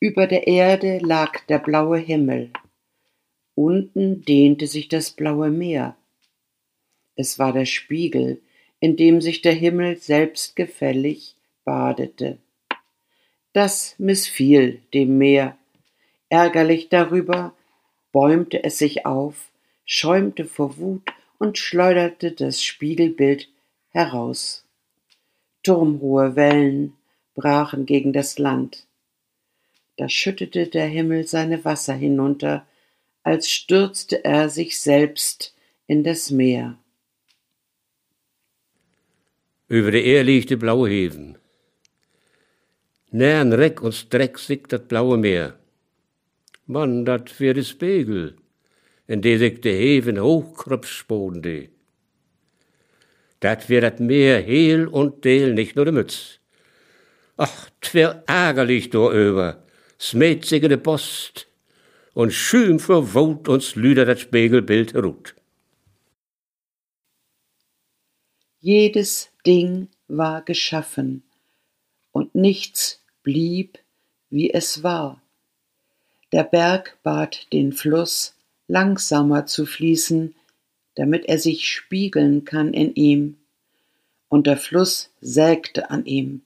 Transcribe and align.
Über 0.00 0.26
der 0.26 0.48
Erde 0.48 0.98
lag 0.98 1.46
der 1.46 1.60
blaue 1.60 1.98
Himmel. 1.98 2.50
Unten 3.54 4.24
dehnte 4.24 4.66
sich 4.66 4.88
das 4.88 5.12
blaue 5.12 5.50
Meer. 5.50 5.96
Es 7.14 7.38
war 7.38 7.52
der 7.52 7.66
Spiegel, 7.66 8.42
in 8.80 8.96
dem 8.96 9.20
sich 9.20 9.42
der 9.42 9.52
Himmel 9.52 9.96
selbstgefällig 9.98 11.36
badete. 11.64 12.38
Das 13.52 13.94
missfiel 13.98 14.82
dem 14.92 15.18
Meer. 15.18 15.56
Ärgerlich 16.30 16.88
darüber 16.88 17.54
bäumte 18.10 18.64
es 18.64 18.78
sich 18.78 19.06
auf, 19.06 19.52
schäumte 19.84 20.46
vor 20.46 20.78
Wut 20.78 21.12
und 21.42 21.58
schleuderte 21.58 22.30
das 22.30 22.62
Spiegelbild 22.62 23.48
heraus. 23.88 24.64
Turmhohe 25.64 26.36
Wellen 26.36 26.92
brachen 27.34 27.84
gegen 27.84 28.12
das 28.12 28.38
Land. 28.38 28.86
Da 29.96 30.08
schüttete 30.08 30.68
der 30.68 30.86
Himmel 30.86 31.26
seine 31.26 31.64
Wasser 31.64 31.94
hinunter, 31.94 32.64
als 33.24 33.50
stürzte 33.50 34.24
er 34.24 34.50
sich 34.50 34.78
selbst 34.78 35.52
in 35.88 36.04
das 36.04 36.30
Meer. 36.30 36.78
Über 39.66 39.90
der 39.90 40.04
Erde 40.04 40.30
liegt 40.30 40.50
die 40.50 40.56
blaue 40.56 40.88
Heven. 40.88 41.38
Nähern 43.10 43.52
Reck 43.52 43.82
und 43.82 43.94
Streck 43.94 44.38
sich 44.38 44.62
das 44.68 44.86
blaue 44.86 45.18
Meer. 45.18 45.58
Dat 46.68 47.40
wär 47.40 47.54
de 47.54 47.64
Spiegel, 47.64 48.36
in 49.12 49.20
de 49.20 49.36
sich 49.36 49.60
de 49.60 49.72
Heven 49.72 50.18
hochkrupf 50.18 50.88
spode. 50.88 51.68
Dat 53.38 53.66
wär 53.68 53.80
dat 53.80 53.98
Meer 54.00 54.40
heel 54.40 54.86
und 54.86 55.22
deel, 55.24 55.52
nicht 55.52 55.76
nur 55.76 55.84
de 55.84 55.92
Mütz. 55.92 56.38
Ach, 57.36 57.70
twär 57.80 58.22
ärgerlich 58.26 58.94
über, 58.94 59.62
smet 59.98 60.46
sich 60.46 60.62
in 60.62 60.70
de 60.70 60.78
Post 60.78 61.46
und 62.14 62.32
schüm 62.32 62.78
für 62.78 63.12
Wut 63.12 63.48
uns 63.48 63.74
lüder 63.74 64.06
dat 64.06 64.20
Spiegelbild 64.20 64.94
ruht. 64.94 65.34
Jedes 68.60 69.30
Ding 69.44 69.88
war 70.08 70.40
geschaffen 70.42 71.22
und 72.12 72.34
nichts 72.34 73.04
blieb, 73.22 73.78
wie 74.30 74.50
es 74.54 74.82
war. 74.82 75.20
Der 76.32 76.44
Berg 76.44 76.96
bat 77.02 77.52
den 77.52 77.72
Fluss, 77.72 78.34
langsamer 78.72 79.44
zu 79.46 79.66
fließen, 79.66 80.34
damit 80.94 81.26
er 81.26 81.38
sich 81.38 81.68
spiegeln 81.68 82.44
kann 82.44 82.72
in 82.72 82.94
ihm. 82.94 83.36
Und 84.28 84.46
der 84.46 84.56
Fluss 84.56 85.10
sägte 85.20 85.90
an 85.90 86.06
ihm, 86.06 86.40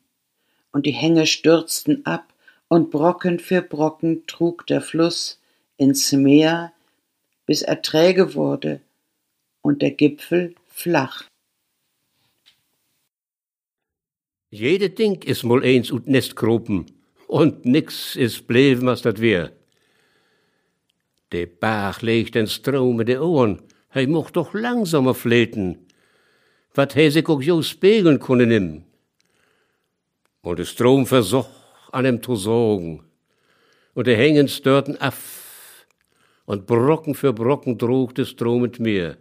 und 0.73 0.87
die 0.87 0.99
Hänge 1.03 1.27
stürzten 1.27 2.05
ab, 2.05 2.33
und 2.69 2.91
Brocken 2.91 3.39
für 3.39 3.63
Brocken 3.63 4.27
trug 4.27 4.67
der 4.67 4.81
Fluss 4.81 5.41
ins 5.77 6.11
Meer, 6.11 6.73
bis 7.47 7.63
er 7.63 7.81
träge 7.81 8.35
wurde 8.35 8.81
und 9.63 9.83
der 9.83 9.93
Gipfel 9.93 10.57
flach. 10.67 11.25
Jede 14.51 14.91
Ding 14.91 15.23
is 15.23 15.45
mol 15.45 15.65
eens 15.65 15.93
ut 15.93 16.09
Nest 16.09 16.35
und 17.29 17.65
nix 17.65 18.17
is 18.17 18.41
bleven 18.41 18.87
was 18.87 19.03
dat 19.03 19.21
wär. 19.21 19.56
De 21.33 21.47
Bach 21.47 22.03
legt 22.03 22.35
den 22.35 22.47
Strom 22.47 23.01
in 23.01 23.07
de 23.07 23.21
Ohren, 23.21 23.61
hij 23.89 24.07
mocht 24.07 24.35
doch 24.35 24.53
langsamer 24.53 25.15
fleten. 25.15 25.87
Wat 26.75 26.93
hij 26.93 27.11
sich 27.11 27.29
auch 27.29 27.43
jo 27.43 27.63
spiegeln 27.63 28.19
kunne 28.19 28.47
nimm. 28.47 28.85
Und 30.43 30.59
de 30.59 30.65
Strom 30.65 31.07
versuch 31.07 31.49
an 31.91 32.05
dem 32.05 32.23
zu 32.23 32.37
sorgen. 32.37 33.03
Und 33.95 34.07
de 34.07 34.15
Hängen 34.15 34.49
störten 34.49 35.01
af. 35.01 35.87
Und 36.45 36.67
Brocken 36.67 37.15
für 37.15 37.33
Brocken 37.33 37.79
trug 37.79 38.15
de 38.15 38.25
Strom 38.25 38.63
mit 38.63 38.79
mir. 38.79 39.17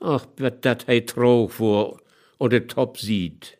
Ach, 0.00 0.26
wat 0.36 0.62
dat 0.62 0.84
hij 0.86 1.00
trog 1.00 1.52
vor 1.52 2.00
und 2.38 2.50
de 2.50 2.66
Top 2.66 2.98
sieht. 2.98 3.58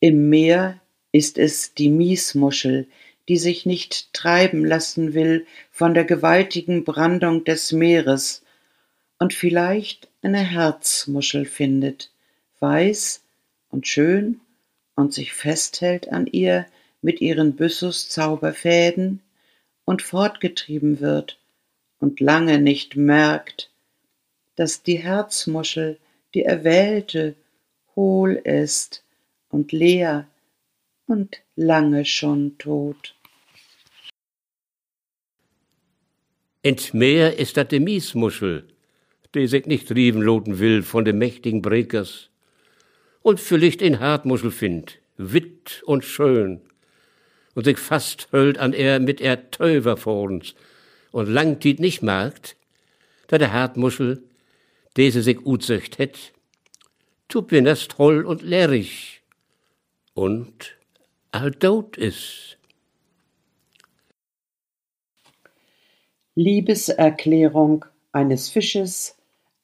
Im 0.00 0.28
Meer 0.28 0.80
ist 1.12 1.38
es 1.38 1.74
die 1.74 1.90
Miesmuschel, 1.90 2.86
die 3.28 3.36
sich 3.36 3.66
nicht 3.66 4.12
treiben 4.12 4.64
lassen 4.64 5.14
will 5.14 5.46
von 5.70 5.94
der 5.94 6.04
gewaltigen 6.04 6.84
Brandung 6.84 7.44
des 7.44 7.72
Meeres 7.72 8.42
und 9.18 9.34
vielleicht 9.34 10.08
eine 10.22 10.38
Herzmuschel 10.38 11.44
findet, 11.44 12.10
weiß 12.60 13.22
und 13.70 13.86
schön 13.86 14.40
und 14.94 15.12
sich 15.12 15.32
festhält 15.32 16.10
an 16.10 16.26
ihr 16.26 16.66
mit 17.02 17.20
ihren 17.20 17.54
Byssus 17.54 18.08
Zauberfäden 18.08 19.20
und 19.84 20.02
fortgetrieben 20.02 21.00
wird 21.00 21.38
und 22.00 22.20
lange 22.20 22.58
nicht 22.58 22.96
merkt, 22.96 23.70
dass 24.56 24.82
die 24.82 24.98
Herzmuschel, 24.98 25.98
die 26.34 26.42
erwählte, 26.42 27.34
hohl 27.94 28.32
ist 28.32 29.02
und 29.50 29.72
leer 29.72 30.26
und 31.08 31.42
lange 31.56 32.04
schon 32.04 32.56
tot. 32.58 33.14
Ins 36.62 36.92
Meer 36.92 37.38
ist 37.38 37.56
dat 37.56 37.72
de 37.72 37.80
Miesmuschel, 37.80 38.68
die 39.34 39.46
sich 39.46 39.66
nicht 39.66 39.90
rieben 39.90 40.22
loten 40.22 40.58
will 40.58 40.82
von 40.82 41.04
dem 41.04 41.18
mächtigen 41.18 41.62
Brekers, 41.62 42.30
und 43.22 43.40
vielleicht 43.40 43.82
in 43.82 44.00
Hartmuschel 44.00 44.50
find, 44.50 44.98
witt 45.16 45.82
und 45.84 46.04
schön, 46.04 46.60
und 47.54 47.64
sich 47.64 47.78
fast 47.78 48.28
höllt 48.32 48.58
an 48.58 48.72
er 48.72 49.00
mit 49.00 49.20
er 49.20 49.50
Töver 49.50 49.96
vorns, 49.96 50.54
und 51.10 51.28
langtit 51.28 51.80
nicht 51.80 52.02
merkt, 52.02 52.56
da 53.28 53.38
der 53.38 53.52
Hartmuschel, 53.52 54.22
diese 54.96 55.22
sich 55.22 55.44
utzöcht 55.46 55.98
het, 55.98 56.32
tut 57.28 57.50
mir 57.50 57.62
das 57.62 57.88
toll 57.88 58.26
und 58.26 58.42
leerig, 58.42 59.22
und 60.14 60.77
alt 61.38 61.96
ist. 61.96 62.58
Liebeserklärung 66.34 67.84
eines 68.12 68.48
Fisches 68.48 69.16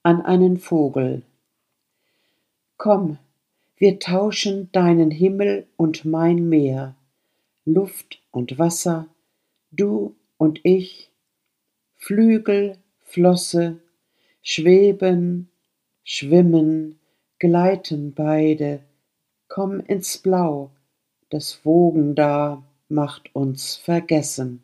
an 0.02 0.22
einen 0.22 0.58
Vogel. 0.58 1.22
Komm, 2.76 3.18
Wir 3.76 3.98
tauschen 3.98 4.70
deinen 4.70 5.10
Himmel 5.10 5.66
und 5.76 6.04
mein 6.04 6.48
Meer, 6.48 6.94
Luft 7.64 8.22
und 8.30 8.56
Wasser, 8.56 9.08
du 9.72 10.14
und 10.38 10.60
ich, 10.62 11.10
Flügel, 11.96 12.78
Flosse, 13.00 13.80
schweben, 14.42 15.48
schwimmen, 16.04 17.00
gleiten 17.40 18.14
beide, 18.14 18.80
komm 19.48 19.80
ins 19.80 20.18
Blau, 20.18 20.70
das 21.34 21.64
Wogen 21.64 22.14
da 22.14 22.62
macht 22.88 23.34
uns 23.34 23.74
vergessen. 23.74 24.62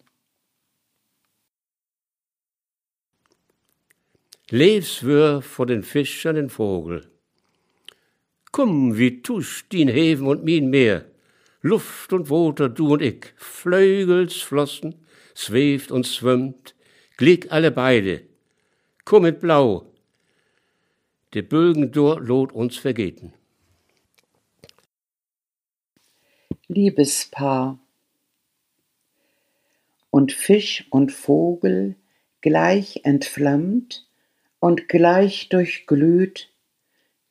Lebswür 4.50 5.42
vor 5.42 5.66
den 5.66 5.82
Fisch 5.82 6.24
an 6.26 6.36
den 6.36 6.48
Vogel. 6.48 7.10
Komm, 8.52 8.96
wie 8.96 9.20
tuscht 9.20 9.72
din 9.72 9.88
Heven 9.88 10.28
und 10.28 10.44
min 10.44 10.70
Meer, 10.70 11.06
Luft 11.60 12.12
und 12.12 12.30
Water, 12.30 12.68
du 12.68 12.92
und 12.92 13.02
ich, 13.02 13.34
Flügels 13.34 14.36
flossen, 14.36 14.94
schweft 15.34 15.90
und 15.90 16.06
schwimmt, 16.06 16.76
glick 17.16 17.50
alle 17.50 17.72
beide, 17.72 18.22
komm 19.04 19.24
mit 19.24 19.40
Blau, 19.40 19.92
de 21.34 21.42
Bögen 21.42 21.90
dort 21.90 22.24
lot 22.24 22.52
uns 22.52 22.76
vergeten. 22.76 23.32
Liebespaar 26.72 27.80
und 30.10 30.30
Fisch 30.30 30.86
und 30.90 31.10
Vogel 31.10 31.96
gleich 32.42 33.00
entflammt 33.02 34.06
und 34.60 34.88
gleich 34.88 35.48
durchglüht, 35.48 36.48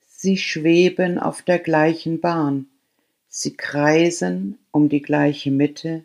sie 0.06 0.36
schweben 0.36 1.18
auf 1.18 1.42
der 1.42 1.60
gleichen 1.60 2.20
Bahn, 2.20 2.68
sie 3.30 3.56
kreisen 3.56 4.58
um 4.72 4.90
die 4.90 5.02
gleiche 5.02 5.52
Mitte 5.52 6.04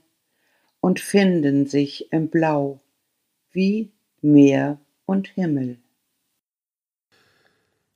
und 0.80 1.00
finden 1.00 1.66
sich 1.66 2.12
im 2.12 2.28
Blau 2.28 2.78
wie 3.50 3.90
Meer 4.22 4.78
und 5.06 5.26
Himmel. 5.26 5.78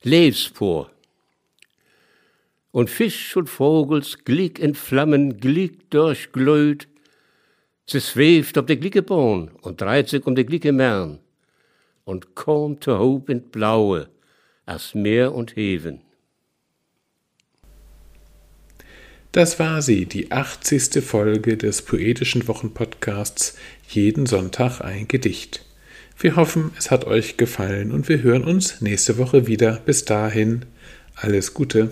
Lebspor. 0.03 0.91
Und 2.79 2.91
Fisch 2.91 3.37
und 3.37 3.49
Vogels 3.49 4.19
glick 4.25 4.61
in 4.61 4.73
Flammen, 4.73 5.41
glick 5.41 5.91
durchglüht, 5.91 6.87
sie 7.87 8.01
schweft 8.01 8.57
ob 8.57 8.69
de 8.69 8.77
glicke 8.77 9.03
Born 9.03 9.51
und 9.63 9.81
dreht 9.81 10.09
sich 10.09 10.25
um 10.25 10.37
de 10.37 10.45
glicke 10.45 10.71
Mern 10.71 11.19
und 12.05 12.37
kommt 12.37 12.85
zu 12.85 12.97
hob 12.97 13.31
in 13.31 13.43
Blaue, 13.43 14.09
as 14.65 14.95
Meer 14.95 15.35
und 15.35 15.57
Heven. 15.57 16.03
Das 19.33 19.59
war 19.59 19.83
sie, 19.83 20.07
die 20.07 20.31
80. 20.31 21.03
Folge 21.05 21.57
des 21.57 21.83
Poetischen 21.83 22.47
Wochenpodcasts 22.47 23.57
Jeden 23.89 24.27
Sonntag 24.27 24.83
ein 24.83 25.09
Gedicht. 25.09 25.65
Wir 26.17 26.37
hoffen, 26.37 26.71
es 26.79 26.93
hat 26.93 27.07
euch 27.07 27.37
gefallen 27.37 27.91
und 27.91 28.09
wir 28.09 28.23
hören 28.23 28.45
uns 28.45 28.81
nächste 28.81 29.19
Woche 29.19 29.49
wieder. 29.49 29.81
Bis 29.85 30.05
dahin, 30.05 30.65
alles 31.17 31.55
Gute. 31.55 31.91